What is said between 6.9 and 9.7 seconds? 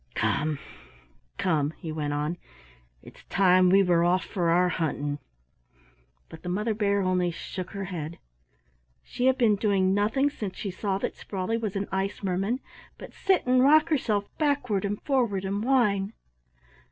only shook her head. She had been